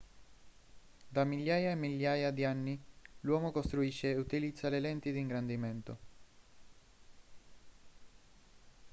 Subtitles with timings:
[1.15, 2.81] da migliaia e migliaia di anni
[3.19, 5.97] l'uomo costruisce e utilizza le lenti di ingrandimento